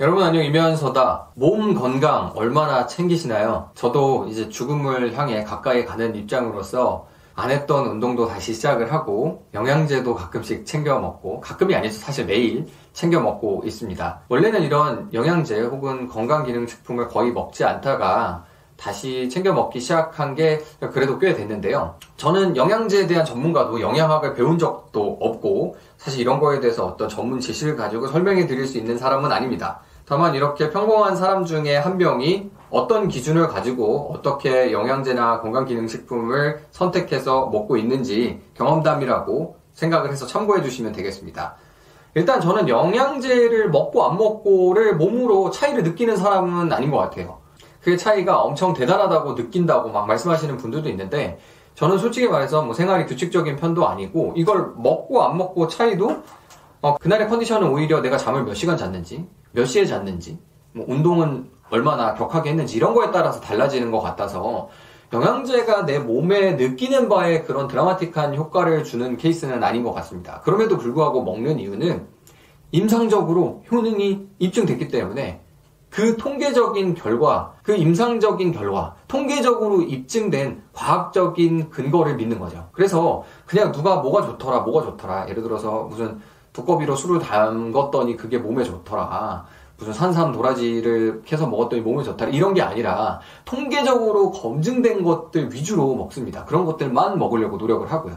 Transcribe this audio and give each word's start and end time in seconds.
여러분 0.00 0.24
안녕 0.24 0.42
이면서다. 0.42 1.26
몸 1.34 1.74
건강 1.74 2.32
얼마나 2.34 2.86
챙기시나요? 2.86 3.68
저도 3.74 4.28
이제 4.30 4.48
죽음을 4.48 5.12
향해 5.12 5.44
가까이 5.44 5.84
가는 5.84 6.16
입장으로서 6.16 7.06
안 7.34 7.50
했던 7.50 7.86
운동도 7.86 8.26
다시 8.26 8.54
시작을 8.54 8.94
하고 8.94 9.44
영양제도 9.52 10.14
가끔씩 10.14 10.64
챙겨 10.64 10.98
먹고 10.98 11.40
가끔이 11.40 11.74
아니죠 11.74 11.98
사실 11.98 12.24
매일 12.24 12.66
챙겨 12.94 13.20
먹고 13.20 13.60
있습니다. 13.66 14.22
원래는 14.30 14.62
이런 14.62 15.10
영양제 15.12 15.60
혹은 15.64 16.08
건강기능식품을 16.08 17.08
거의 17.08 17.32
먹지 17.32 17.64
않다가 17.64 18.46
다시 18.78 19.28
챙겨 19.28 19.52
먹기 19.52 19.80
시작한 19.80 20.34
게 20.34 20.64
그래도 20.94 21.18
꽤 21.18 21.34
됐는데요. 21.34 21.96
저는 22.16 22.56
영양제에 22.56 23.06
대한 23.06 23.26
전문가도 23.26 23.82
영양학을 23.82 24.32
배운 24.32 24.58
적도 24.58 25.18
없고 25.20 25.76
사실 25.98 26.20
이런 26.20 26.40
거에 26.40 26.60
대해서 26.60 26.86
어떤 26.86 27.10
전문 27.10 27.38
지식을 27.38 27.76
가지고 27.76 28.06
설명해 28.06 28.46
드릴 28.46 28.66
수 28.66 28.78
있는 28.78 28.96
사람은 28.96 29.30
아닙니다. 29.30 29.82
다만 30.10 30.34
이렇게 30.34 30.70
평범한 30.70 31.14
사람 31.14 31.44
중에 31.44 31.76
한 31.76 31.96
명이 31.96 32.50
어떤 32.68 33.06
기준을 33.06 33.46
가지고 33.46 34.12
어떻게 34.12 34.72
영양제나 34.72 35.40
건강기능식품을 35.40 36.64
선택해서 36.72 37.46
먹고 37.46 37.76
있는지 37.76 38.40
경험담이라고 38.54 39.56
생각을 39.72 40.10
해서 40.10 40.26
참고해 40.26 40.64
주시면 40.64 40.90
되겠습니다. 40.90 41.54
일단 42.14 42.40
저는 42.40 42.68
영양제를 42.68 43.70
먹고 43.70 44.04
안 44.04 44.16
먹고를 44.16 44.96
몸으로 44.96 45.50
차이를 45.52 45.84
느끼는 45.84 46.16
사람은 46.16 46.72
아닌 46.72 46.90
것 46.90 46.98
같아요. 46.98 47.38
그 47.80 47.96
차이가 47.96 48.40
엄청 48.40 48.74
대단하다고 48.74 49.36
느낀다고 49.36 49.90
막 49.90 50.08
말씀하시는 50.08 50.56
분들도 50.56 50.88
있는데 50.88 51.38
저는 51.76 51.98
솔직히 51.98 52.26
말해서 52.26 52.62
뭐 52.62 52.74
생활이 52.74 53.06
규칙적인 53.06 53.54
편도 53.54 53.86
아니고 53.86 54.32
이걸 54.34 54.72
먹고 54.76 55.22
안 55.22 55.38
먹고 55.38 55.68
차이도 55.68 56.24
어, 56.82 56.96
그날의 56.96 57.28
컨디션은 57.28 57.68
오히려 57.68 58.00
내가 58.00 58.16
잠을 58.16 58.44
몇 58.44 58.54
시간 58.54 58.76
잤는지 58.76 59.26
몇 59.52 59.64
시에 59.66 59.84
잤는지 59.84 60.38
뭐 60.72 60.86
운동은 60.88 61.50
얼마나 61.70 62.14
격하게 62.14 62.50
했는지 62.50 62.76
이런 62.76 62.94
거에 62.94 63.10
따라서 63.10 63.40
달라지는 63.40 63.90
것 63.90 64.00
같아서 64.00 64.68
영양제가 65.12 65.86
내 65.86 65.98
몸에 65.98 66.52
느끼는 66.52 67.08
바에 67.08 67.42
그런 67.42 67.68
드라마틱한 67.68 68.34
효과를 68.36 68.84
주는 68.84 69.16
케이스는 69.16 69.62
아닌 69.62 69.82
것 69.82 69.92
같습니다. 69.92 70.40
그럼에도 70.40 70.78
불구하고 70.78 71.22
먹는 71.24 71.58
이유는 71.58 72.06
임상적으로 72.72 73.64
효능이 73.70 74.28
입증됐기 74.38 74.88
때문에 74.88 75.40
그 75.90 76.16
통계적인 76.16 76.94
결과, 76.94 77.54
그 77.64 77.74
임상적인 77.74 78.52
결과, 78.52 78.94
통계적으로 79.08 79.82
입증된 79.82 80.62
과학적인 80.72 81.70
근거를 81.70 82.14
믿는 82.14 82.38
거죠. 82.38 82.68
그래서 82.70 83.24
그냥 83.44 83.72
누가 83.72 83.96
뭐가 83.96 84.24
좋더라, 84.24 84.60
뭐가 84.60 84.86
좋더라. 84.86 85.28
예를 85.28 85.42
들어서 85.42 85.82
무슨 85.90 86.20
두꺼비로 86.52 86.96
술을 86.96 87.20
담궜더니 87.20 88.16
그게 88.16 88.38
몸에 88.38 88.64
좋더라. 88.64 89.46
무슨 89.76 89.92
산삼 89.94 90.32
도라지를 90.32 91.22
캐서 91.24 91.46
먹었더니 91.46 91.82
몸에 91.82 92.04
좋더라. 92.04 92.30
이런 92.32 92.52
게 92.54 92.60
아니라 92.60 93.20
통계적으로 93.44 94.30
검증된 94.30 95.02
것들 95.02 95.52
위주로 95.52 95.94
먹습니다. 95.94 96.44
그런 96.44 96.64
것들만 96.64 97.18
먹으려고 97.18 97.56
노력을 97.56 97.90
하고요. 97.90 98.16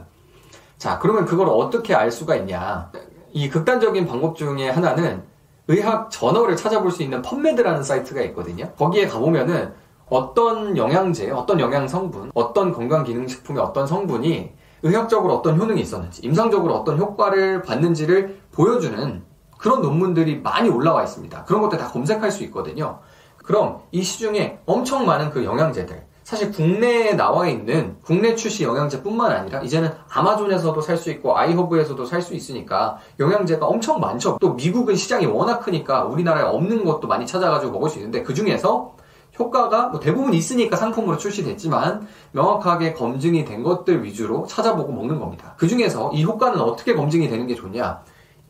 자, 0.77 0.99
그러면 0.99 1.25
그걸 1.25 1.47
어떻게 1.47 1.95
알 1.95 2.11
수가 2.11 2.35
있냐. 2.35 2.91
이 3.31 3.49
극단적인 3.49 4.05
방법 4.05 4.35
중에 4.35 4.69
하나는 4.69 5.23
의학 5.67 6.11
저널을 6.11 6.57
찾아볼 6.57 6.91
수 6.91 7.03
있는 7.03 7.21
펀메드라는 7.21 7.83
사이트가 7.83 8.21
있거든요. 8.23 8.69
거기에 8.77 9.07
가보면은 9.07 9.73
어떤 10.09 10.75
영양제, 10.75 11.31
어떤 11.31 11.59
영양 11.59 11.87
성분, 11.87 12.31
어떤 12.33 12.73
건강 12.73 13.03
기능식품의 13.03 13.63
어떤 13.63 13.87
성분이 13.87 14.51
의학적으로 14.83 15.33
어떤 15.33 15.59
효능이 15.59 15.81
있었는지, 15.81 16.21
임상적으로 16.23 16.75
어떤 16.75 16.97
효과를 16.97 17.61
받는지를 17.63 18.37
보여주는 18.51 19.23
그런 19.57 19.81
논문들이 19.81 20.41
많이 20.41 20.69
올라와 20.69 21.03
있습니다. 21.03 21.45
그런 21.45 21.61
것들 21.61 21.77
다 21.77 21.87
검색할 21.87 22.31
수 22.31 22.43
있거든요. 22.43 22.99
그럼 23.37 23.79
이 23.91 24.03
시중에 24.03 24.59
엄청 24.65 25.05
많은 25.05 25.29
그 25.31 25.45
영양제들, 25.45 26.05
사실 26.23 26.51
국내에 26.51 27.13
나와 27.13 27.47
있는 27.47 27.97
국내 28.01 28.35
출시 28.35 28.63
영양제뿐만 28.63 29.31
아니라 29.31 29.61
이제는 29.61 29.91
아마존에서도 30.09 30.79
살 30.81 30.97
수 30.97 31.11
있고 31.11 31.37
아이허브에서도 31.37 32.05
살 32.05 32.21
수 32.21 32.33
있으니까 32.33 32.97
영양제가 33.19 33.65
엄청 33.65 33.99
많죠. 33.99 34.37
또 34.39 34.53
미국은 34.53 34.95
시장이 34.95 35.25
워낙 35.25 35.59
크니까 35.59 36.05
우리나라에 36.05 36.43
없는 36.43 36.85
것도 36.85 37.07
많이 37.07 37.25
찾아가지고 37.25 37.73
먹을 37.73 37.89
수 37.89 37.99
있는데 37.99 38.23
그 38.23 38.33
중에서 38.33 38.95
효과가 39.37 39.87
뭐 39.87 39.99
대부분 39.99 40.33
있으니까 40.33 40.77
상품으로 40.77 41.17
출시됐지만 41.17 42.07
명확하게 42.31 42.93
검증이 42.93 43.45
된 43.45 43.63
것들 43.63 44.03
위주로 44.03 44.45
찾아보고 44.45 44.91
먹는 44.91 45.19
겁니다. 45.19 45.55
그 45.57 45.67
중에서 45.67 46.11
이 46.13 46.23
효과는 46.23 46.59
어떻게 46.59 46.93
검증이 46.93 47.29
되는 47.29 47.47
게 47.47 47.55
좋냐? 47.55 48.03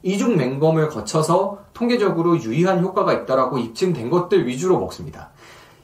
이중 0.03 0.35
맹검을 0.35 0.89
거쳐서 0.89 1.59
통계적으로 1.73 2.38
유의한 2.38 2.81
효과가 2.81 3.13
있다라고 3.13 3.57
입증된 3.57 4.09
것들 4.09 4.45
위주로 4.45 4.77
먹습니다. 4.79 5.31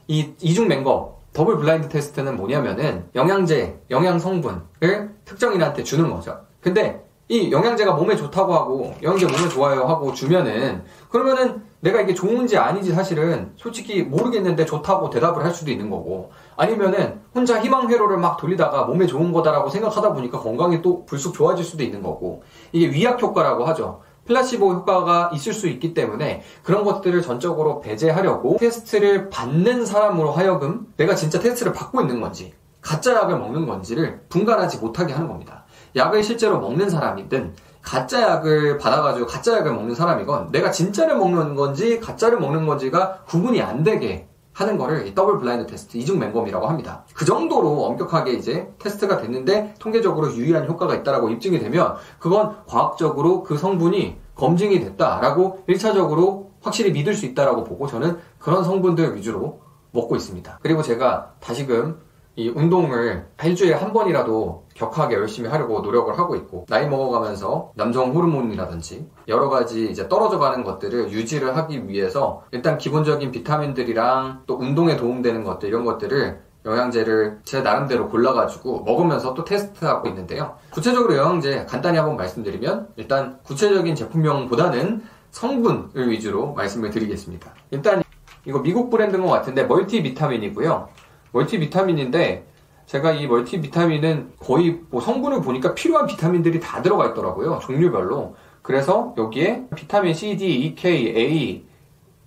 이 0.07 0.33
이중 0.41 0.67
맹검 0.67 1.19
double 1.31 1.57
blind 1.57 1.87
test는 1.87 2.35
뭐냐면은 2.35 3.05
영양제, 3.15 3.83
영양 3.91 4.19
성분을 4.19 5.15
특정인한테 5.23 5.83
주는 5.83 6.09
거죠. 6.09 6.41
근데 6.59 7.05
이 7.29 7.51
영양제가 7.51 7.93
몸에 7.93 8.15
좋다고 8.15 8.53
하고 8.53 8.93
영양제 9.01 9.27
몸에 9.27 9.47
좋아요 9.49 9.85
하고 9.85 10.13
주면은 10.13 10.83
그러면은 11.09 11.63
내가 11.81 12.01
이게 12.01 12.13
좋은지 12.13 12.57
아닌지 12.57 12.91
사실은 12.91 13.53
솔직히 13.55 14.03
모르겠는데 14.03 14.65
좋다고 14.65 15.09
대답을 15.09 15.43
할 15.43 15.53
수도 15.53 15.71
있는 15.71 15.89
거고 15.89 16.31
아니면은 16.57 17.21
혼자 17.33 17.61
희망 17.61 17.89
회로를 17.89 18.17
막 18.17 18.37
돌리다가 18.37 18.83
몸에 18.83 19.05
좋은 19.05 19.31
거다라고 19.31 19.69
생각하다 19.69 20.13
보니까 20.13 20.39
건강이 20.39 20.81
또 20.81 21.05
불쑥 21.05 21.33
좋아질 21.33 21.63
수도 21.63 21.83
있는 21.83 22.01
거고 22.01 22.43
이게 22.71 22.89
위약 22.89 23.21
효과라고 23.21 23.65
하죠. 23.65 24.01
플라시보 24.25 24.73
효과가 24.73 25.31
있을 25.33 25.53
수 25.53 25.67
있기 25.67 25.93
때문에 25.95 26.43
그런 26.61 26.83
것들을 26.83 27.19
전적으로 27.21 27.79
배제하려고 27.79 28.57
테스트를 28.59 29.29
받는 29.29 29.85
사람으로 29.85 30.31
하여금 30.31 30.85
내가 30.97 31.15
진짜 31.15 31.39
테스트를 31.39 31.73
받고 31.73 32.01
있는 32.01 32.21
건지 32.21 32.53
가짜 32.81 33.15
약을 33.15 33.39
먹는 33.39 33.65
건지를 33.65 34.21
분간하지 34.29 34.77
못하게 34.79 35.13
하는 35.13 35.27
겁니다. 35.27 35.65
약을 35.95 36.23
실제로 36.23 36.59
먹는 36.59 36.89
사람이든 36.89 37.55
가짜 37.81 38.21
약을 38.21 38.77
받아가지고 38.77 39.25
가짜 39.25 39.57
약을 39.57 39.73
먹는 39.73 39.95
사람이건 39.95 40.51
내가 40.51 40.71
진짜를 40.71 41.17
먹는 41.17 41.55
건지 41.55 41.99
가짜를 41.99 42.39
먹는 42.39 42.65
건지가 42.65 43.23
구분이 43.27 43.61
안 43.61 43.83
되게 43.83 44.27
하는 44.53 44.77
거를 44.77 45.13
double 45.15 45.39
blind 45.39 45.67
test, 45.67 45.97
이중 45.97 46.19
맹검이라고 46.19 46.67
합니다. 46.67 47.05
그 47.13 47.23
정도로 47.23 47.85
엄격하게 47.85 48.33
이제 48.33 48.69
테스트가 48.79 49.21
됐는데 49.21 49.75
통계적으로 49.79 50.33
유의한 50.33 50.67
효과가 50.67 50.95
있다라고 50.95 51.29
입증이 51.29 51.59
되면 51.59 51.95
그건 52.19 52.57
과학적으로 52.67 53.43
그 53.43 53.57
성분이 53.57 54.17
검증이 54.35 54.81
됐다라고 54.81 55.63
1차적으로 55.69 56.47
확실히 56.61 56.91
믿을 56.91 57.13
수 57.13 57.25
있다라고 57.25 57.63
보고 57.63 57.87
저는 57.87 58.17
그런 58.37 58.65
성분들 58.65 59.15
위주로 59.15 59.61
먹고 59.91 60.17
있습니다. 60.17 60.59
그리고 60.61 60.81
제가 60.81 61.33
다시금 61.39 61.99
이 62.35 62.47
운동을 62.47 63.25
일주일에 63.43 63.73
한 63.73 63.91
번이라도 63.91 64.65
격하게 64.73 65.15
열심히 65.15 65.49
하려고 65.49 65.81
노력을 65.81 66.17
하고 66.17 66.35
있고 66.35 66.65
나이 66.69 66.87
먹어가면서 66.87 67.73
남성 67.75 68.15
호르몬이라든지 68.15 69.09
여러 69.27 69.49
가지 69.49 69.89
이제 69.89 70.07
떨어져 70.07 70.39
가는 70.39 70.63
것들을 70.63 71.11
유지를 71.11 71.57
하기 71.57 71.89
위해서 71.89 72.43
일단 72.51 72.77
기본적인 72.77 73.31
비타민들이랑 73.31 74.43
또 74.47 74.55
운동에 74.55 74.95
도움되는 74.95 75.43
것들 75.43 75.67
이런 75.67 75.83
것들을 75.83 76.39
영양제를 76.65 77.39
제 77.43 77.61
나름대로 77.61 78.09
골라가지고 78.09 78.83
먹으면서 78.83 79.33
또 79.33 79.43
테스트하고 79.43 80.07
있는데요. 80.09 80.55
구체적으로 80.71 81.15
영양제 81.15 81.65
간단히 81.65 81.97
한번 81.97 82.17
말씀드리면 82.17 82.89
일단 82.97 83.39
구체적인 83.43 83.95
제품명보다는 83.95 85.01
성분을 85.31 86.09
위주로 86.09 86.53
말씀을 86.53 86.89
드리겠습니다. 86.89 87.53
일단 87.71 88.03
이거 88.45 88.61
미국 88.61 88.89
브랜드인 88.89 89.23
것 89.23 89.29
같은데 89.29 89.63
멀티 89.63 90.01
비타민이고요. 90.03 90.89
멀티비타민인데 91.31 92.45
제가 92.85 93.11
이 93.11 93.27
멀티비타민은 93.27 94.33
거의 94.39 94.81
뭐 94.89 94.99
성분을 94.99 95.41
보니까 95.41 95.75
필요한 95.75 96.07
비타민들이 96.07 96.59
다 96.59 96.81
들어가 96.81 97.07
있더라고요. 97.07 97.59
종류별로. 97.61 98.35
그래서 98.61 99.13
여기에 99.17 99.67
비타민 99.75 100.13
C, 100.13 100.37
D, 100.37 100.47
E, 100.47 100.75
K, 100.75 101.07
A, 101.15 101.65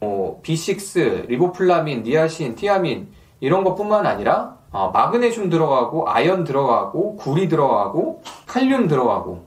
뭐 0.01 0.41
B6, 0.43 1.27
리보플라빈, 1.27 2.03
니아신, 2.05 2.55
티아민 2.55 3.09
이런 3.41 3.65
것뿐만 3.65 4.07
아니라 4.07 4.57
어, 4.71 4.91
마그네슘 4.91 5.51
들어가고 5.51 6.09
아연 6.09 6.45
들어가고 6.45 7.17
구리 7.17 7.49
들어가고 7.49 8.23
칼륨 8.47 8.89
들어가고 8.89 9.45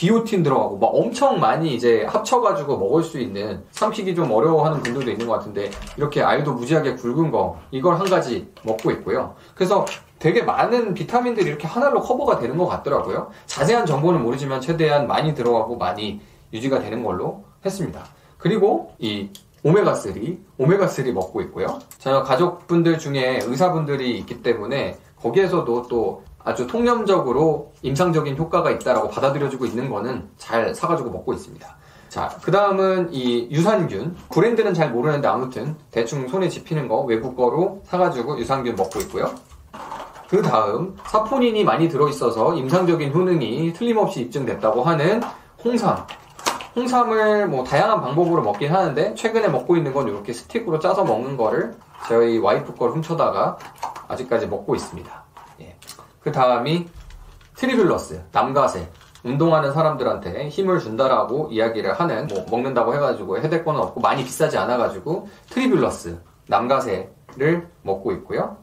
비오틴 0.00 0.42
들어가고 0.42 0.78
막 0.78 0.86
엄청 0.94 1.38
많이 1.40 1.74
이제 1.74 2.06
합쳐가지고 2.06 2.78
먹을 2.78 3.02
수 3.02 3.20
있는 3.20 3.62
삼키기 3.72 4.14
좀 4.14 4.30
어려워하는 4.30 4.80
분들도 4.80 5.10
있는 5.10 5.26
것 5.26 5.34
같은데 5.34 5.70
이렇게 5.98 6.22
알도 6.22 6.54
무지하게 6.54 6.94
굵은 6.94 7.30
거 7.30 7.60
이걸 7.70 8.00
한 8.00 8.08
가지 8.08 8.48
먹고 8.62 8.90
있고요. 8.92 9.34
그래서 9.54 9.84
되게 10.18 10.42
많은 10.42 10.94
비타민들이 10.94 11.50
이렇게 11.50 11.66
하나로 11.66 12.00
커버가 12.00 12.38
되는 12.38 12.56
것 12.56 12.66
같더라고요. 12.66 13.28
자세한 13.44 13.84
정보는 13.84 14.22
모르지만 14.22 14.62
최대한 14.62 15.06
많이 15.06 15.34
들어가고 15.34 15.76
많이 15.76 16.22
유지가 16.50 16.78
되는 16.78 17.04
걸로 17.04 17.44
했습니다. 17.66 18.02
그리고 18.38 18.94
이 18.98 19.28
오메가3, 19.66 20.38
오메가3 20.58 21.12
먹고 21.12 21.42
있고요. 21.42 21.78
저는 21.98 22.22
가족분들 22.22 22.98
중에 22.98 23.40
의사분들이 23.42 24.16
있기 24.20 24.42
때문에 24.42 24.96
거기에서도 25.20 25.88
또 25.88 26.22
아주 26.44 26.66
통념적으로 26.66 27.72
임상적인 27.82 28.36
효과가 28.36 28.70
있다라고 28.70 29.08
받아들여주고 29.08 29.66
있는 29.66 29.90
거는 29.90 30.28
잘 30.38 30.74
사가지고 30.74 31.10
먹고 31.10 31.32
있습니다. 31.32 31.66
자, 32.08 32.28
그 32.42 32.50
다음은 32.50 33.12
이 33.12 33.48
유산균. 33.50 34.16
브랜드는 34.32 34.74
잘 34.74 34.90
모르는데 34.90 35.28
아무튼 35.28 35.76
대충 35.90 36.26
손에 36.28 36.48
집히는 36.48 36.88
거 36.88 37.02
외국 37.02 37.36
거로 37.36 37.82
사가지고 37.84 38.38
유산균 38.38 38.74
먹고 38.74 38.98
있고요. 39.00 39.30
그 40.28 40.42
다음 40.42 40.96
사포닌이 41.06 41.64
많이 41.64 41.88
들어있어서 41.88 42.54
임상적인 42.54 43.12
효능이 43.12 43.72
틀림없이 43.74 44.20
입증됐다고 44.22 44.82
하는 44.82 45.20
홍삼. 45.62 46.06
홍삼을 46.74 47.48
뭐 47.48 47.64
다양한 47.64 48.00
방법으로 48.00 48.42
먹긴 48.42 48.72
하는데 48.72 49.14
최근에 49.14 49.48
먹고 49.48 49.76
있는 49.76 49.92
건 49.92 50.08
이렇게 50.08 50.32
스틱으로 50.32 50.78
짜서 50.78 51.04
먹는 51.04 51.36
거를 51.36 51.74
저희 52.08 52.38
와이프 52.38 52.74
걸 52.76 52.90
훔쳐다가 52.90 53.58
아직까지 54.08 54.46
먹고 54.46 54.74
있습니다. 54.74 55.29
예. 56.20 56.22
그 56.22 56.32
다음이 56.32 56.88
Tribulus, 57.56 58.22
남가새. 58.32 58.88
운동하는 59.22 59.72
사람들한테 59.72 60.48
힘을 60.48 60.78
준다라고 60.78 61.48
이야기를 61.50 61.92
하는 61.92 62.26
뭐 62.26 62.46
먹는다고 62.50 62.94
해가지고 62.94 63.38
해될 63.38 63.64
건 63.64 63.78
없고 63.80 64.00
많이 64.00 64.24
비싸지 64.24 64.56
않아가지고 64.56 65.28
Tribulus, 65.50 66.18
남가새를 66.46 67.68
먹고 67.82 68.12
있고요. 68.12 68.56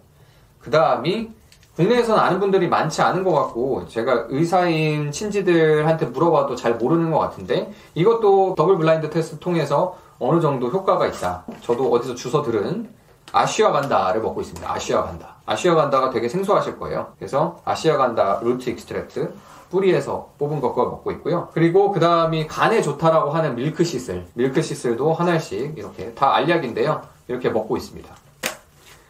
그 0.59 0.71
다음이 0.71 1.29
국내에서는 1.75 2.19
아는 2.19 2.39
분들이 2.39 2.67
많지 2.67 3.03
않은 3.03 3.23
것 3.23 3.33
같고 3.33 3.87
제가 3.87 4.25
의사인 4.29 5.11
친지들한테 5.11 6.07
물어봐도 6.07 6.55
잘 6.55 6.73
모르는 6.75 7.11
것 7.11 7.19
같은데 7.19 7.71
이것도 7.93 8.55
double 8.55 8.77
blind 8.77 9.11
test 9.11 9.37
통해서 9.37 9.95
어느 10.17 10.41
정도 10.41 10.69
효과가 10.69 11.05
있다. 11.05 11.45
저도 11.61 11.91
어디서 11.91 12.15
주워 12.15 12.41
들은 12.41 12.89
ashwagandha를 13.31 14.21
먹고 14.21 14.41
있습니다. 14.41 14.71
ashwagandha. 14.71 15.36
ashwagandha가 15.47 16.11
되게 16.11 16.29
생소하실 16.29 16.77
거예요. 16.77 17.13
그래서 17.17 17.59
ashwagandha 17.65 18.39
root 18.43 18.69
extract 18.69 19.33
뿌리에서 19.71 20.29
뽑은 20.37 20.61
거 20.61 20.69
그걸 20.69 20.85
먹고 20.91 21.11
있고요. 21.13 21.49
그리고 21.53 21.91
그 21.91 21.99
다음이 21.99 22.47
간에 22.47 22.81
좋다라고 22.81 23.31
하는 23.31 23.55
밀크 23.55 23.83
시슬. 23.83 24.25
밀크 24.35 24.61
시슬도 24.61 25.13
하나씩 25.13 25.73
이렇게 25.77 26.13
다 26.13 26.35
알약인데요. 26.35 27.01
이렇게 27.27 27.49
먹고 27.49 27.75
있습니다. 27.77 28.09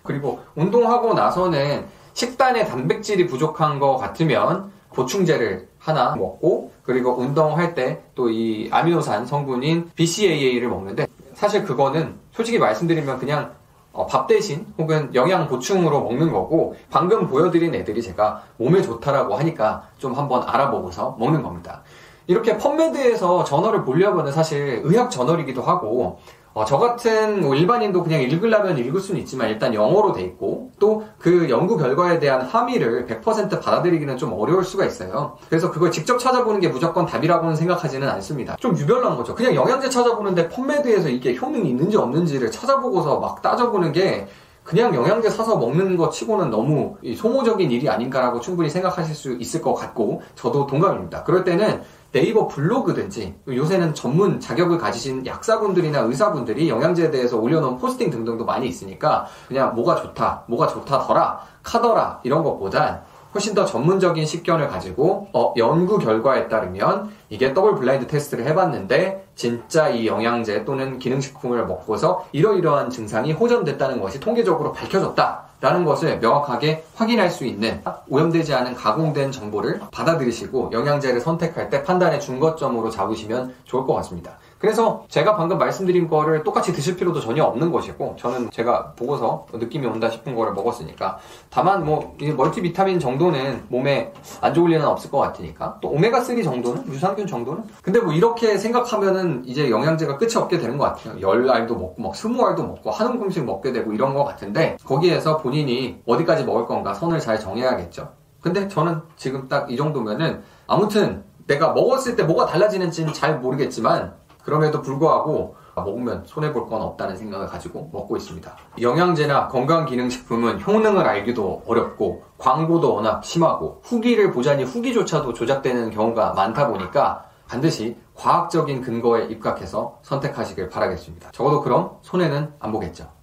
그리고 0.04 0.40
운동하고 0.56 1.14
나서는 1.14 1.86
식단에 2.14 2.66
단백질이 2.66 3.28
부족한 3.28 3.80
것 3.80 3.98
같으면 3.98 4.72
보충제를 4.94 5.68
하나 5.80 6.16
먹고 6.16 6.72
그리고 6.84 7.18
운동할 7.20 7.76
때 7.76 8.02
또 8.16 8.30
이 8.30 8.68
아미노산 8.72 9.26
성분인 9.28 9.92
BCAA를 9.96 10.70
먹는데 10.70 11.06
사실 11.36 11.64
그거는 11.64 12.16
솔직히 12.32 12.58
말씀드리면 12.58 13.20
그냥 13.20 13.52
어, 13.52 13.67
밥 14.10 14.28
대신 14.28 14.66
혹은 14.78 15.14
영양 15.16 15.48
보충으로 15.48 16.04
먹는 16.04 16.32
거고 16.32 16.76
방금 16.90 17.28
보여드린 17.28 17.74
애들이 17.74 18.02
제가 18.02 18.44
몸에 18.58 18.82
좋다라고 18.82 19.36
하니까 19.36 19.84
좀 19.98 20.14
한번 20.14 20.44
알아보고서 20.44 21.16
먹는 21.20 21.42
겁니다. 21.42 21.82
이렇게 22.28 22.58
펌메드에서 22.58 23.46
저널을 23.46 23.86
보려면 23.86 24.32
사실 24.32 24.82
의학 24.84 25.10
저널이기도 25.10 25.62
하고 25.62 26.20
어, 26.58 26.66
저 26.66 26.80
같은 26.80 27.42
뭐 27.42 27.54
일반인도 27.54 28.02
그냥 28.02 28.20
읽으려면 28.24 28.80
읽을 28.80 29.00
수는 29.00 29.22
있지만 29.22 29.50
일단 29.50 29.76
영어로 29.76 30.12
돼 30.14 30.24
있고 30.24 30.72
또 30.80 31.04
그 31.20 31.50
연구 31.50 31.78
결과에 31.78 32.20
대한 32.20 32.42
함의를 32.42 33.06
100% 33.06 33.62
받아들이기는 33.62 34.18
좀 34.18 34.34
어려울 34.34 34.64
수가 34.64 34.86
있어요. 34.86 35.38
그래서 35.50 35.72
그걸 35.72 35.92
직접 35.92 36.18
찾아보는 36.18 36.60
게 36.60 36.70
무조건 36.70 37.06
답이라고는 37.06 37.56
생각하지는 37.56 38.08
않습니다. 38.08 38.56
좀 38.60 38.78
유별난 38.78 39.18
거죠. 39.18 39.36
그냥 39.36 39.54
영양제 39.56 39.90
찾아보는데 39.90 40.48
펌메드에서 40.50 41.10
이게 41.10 41.36
효능이 41.36 41.70
있는지 41.70 41.98
없는지를 41.98 42.50
찾아보고서 42.52 43.20
막 43.20 43.42
따져보는 43.42 43.92
게 43.92 44.28
그냥 44.68 44.94
영양제 44.94 45.30
사서 45.30 45.56
먹는 45.56 45.96
것 45.96 46.12
치고는 46.12 46.50
너무 46.50 46.98
소모적인 47.16 47.72
일이 47.72 47.88
아닌가라고 47.90 48.42
충분히 48.42 48.70
생각하실 48.70 49.16
수 49.16 49.32
있을 49.36 49.62
것 49.62 49.74
같고 49.74 50.22
저도 50.36 50.68
동감입니다. 50.68 51.24
그럴 51.24 51.46
때는 51.46 51.84
네이버 52.12 52.48
블로그든지 52.48 53.36
요새는 53.48 53.94
전문 53.94 54.42
자격을 54.42 54.78
가지신 54.78 55.26
약사분들이나 55.26 56.00
의사분들이 56.00 56.70
영양제에 56.70 57.12
대해서 57.12 57.38
올려놓은 57.38 57.78
포스팅 57.78 58.10
등등도 58.10 58.44
많이 58.44 58.68
있으니까 58.68 59.28
그냥 59.48 59.74
뭐가 59.74 59.96
좋다, 59.96 60.44
뭐가 60.48 60.68
좋다더라, 60.68 61.40
카더라 61.64 62.20
이런 62.24 62.44
것보단 62.44 63.04
훨씬 63.38 63.54
더 63.54 63.66
전문적인 63.66 64.26
식견을 64.26 64.68
가지고 64.68 65.28
어, 65.32 65.54
연구 65.58 66.00
결과에 66.00 66.48
따르면 66.48 67.12
이게 67.30 67.54
double 67.54 67.76
blind 67.76 68.08
test를 68.08 68.48
해봤는데 68.48 69.28
진짜 69.36 69.90
이 69.90 70.08
영양제 70.08 70.66
또는 70.66 70.98
기능식품을 70.98 71.68
먹고서 71.68 72.26
이러이러한 72.32 72.90
증상이 72.90 73.34
호전됐다는 73.34 74.02
것이 74.02 74.20
통계적으로 74.20 74.74
밝혀졌다. 74.74 75.46
라는 75.60 75.86
것을 75.86 76.20
명확하게 76.20 76.84
확인할 76.94 77.32
수 77.32 77.44
있는 77.44 77.82
오염되지 78.10 78.54
않은 78.54 78.76
가공된 78.76 79.32
정보를 79.32 79.82
받아들이시고 79.92 80.70
영양제를 80.72 81.20
선택할 81.20 81.72
때 81.72 81.82
판단의 81.82 82.22
중거점으로 82.22 82.92
잡으시면 82.92 83.56
좋을 83.66 83.88
것 83.88 83.96
같습니다. 83.96 84.38
그래서 84.60 85.06
제가 85.08 85.36
방금 85.36 85.58
말씀드린 85.58 86.08
거를 86.08 86.44
똑같이 86.44 86.74
드실 86.74 86.96
필요도 86.96 87.20
전혀 87.20 87.44
없는 87.44 87.72
것이고 87.72 88.16
저는 88.18 88.50
제가 88.52 88.94
보고서 88.94 89.46
느낌이 89.54 89.86
온다 89.86 90.10
싶은 90.10 90.36
거를 90.36 90.54
먹었으니까 90.54 91.20
다만 91.50 91.86
뭐 91.86 92.16
멀티비타민 92.36 93.00
정도는 93.00 93.66
몸에 93.70 94.14
안 94.42 94.54
좋을 94.54 94.72
일은 94.72 94.86
없을 94.86 95.12
것 95.12 95.20
같으니까 95.20 95.78
또 95.82 95.92
오메가3 95.94 96.44
정도는 96.44 96.88
유산균 96.88 97.28
정도는? 97.28 97.64
근데 97.82 98.00
뭐 98.00 98.14
이렇게 98.14 98.58
생각하면은 98.58 99.44
이제 99.46 99.70
영양제가 99.70 100.18
끝이 100.18 100.36
없게 100.36 100.58
되는 100.58 100.78
것 100.78 100.86
같아요. 100.86 101.22
열 101.22 101.50
알도 101.50 101.76
먹고 101.76 102.02
막 102.02 102.16
스무 102.16 102.44
알도 102.46 102.64
먹고 102.64 102.90
한 102.92 103.08
움큼씩 103.08 103.46
먹게 103.46 103.72
되고 103.72 103.94
이런 103.94 104.14
것 104.14 104.24
같은데 104.24 104.78
거기에서 104.84 105.38
본인이 105.38 106.02
어디까지 106.06 106.46
먹을 106.46 106.66
건가 106.66 106.94
선을 106.94 107.20
잘 107.20 107.40
정해야겠죠. 107.40 108.10
근데 108.42 108.68
저는 108.68 109.02
지금 109.18 109.48
딱 109.48 109.70
이 109.70 109.76
정도면은 109.76 110.42
아무튼 110.68 111.24
내가 111.48 111.74
먹었을 111.74 112.16
때 112.16 112.24
뭐가 112.24 112.46
달라지는지는 112.46 113.14
잘 113.14 113.40
모르겠지만 113.40 114.14
그럼에도 114.48 114.82
불구하고 114.82 115.58
먹으면 115.76 116.24
손해볼 116.26 116.68
건 116.68 116.82
없다는 116.82 117.18
생각을 117.18 117.48
가지고 117.48 117.90
먹고 117.92 118.16
있습니다. 118.16 118.50
영양제나 118.80 119.50
건강기능식품은 119.50 120.66
효능을 120.66 121.06
알기도 121.06 121.64
어렵고 121.68 122.24
광고도 122.38 122.96
워낙 122.96 123.26
심하고 123.26 123.82
후기를 123.84 124.32
보자니 124.32 124.64
후기조차도 124.64 125.34
조작되는 125.34 125.90
경우가 125.90 126.32
많다 126.32 126.70
보니까 126.70 127.26
반드시 127.46 127.98
과학적인 128.16 128.82
근거에 128.82 129.26
입각해서 129.26 130.00
선택하시길 130.04 130.70
바라겠습니다. 130.70 131.32
적어도 131.32 131.62
그럼 131.62 131.98
손해는 132.02 132.54
안 132.60 132.72
보겠죠. 132.72 133.17